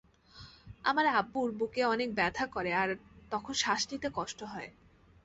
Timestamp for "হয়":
4.43-4.69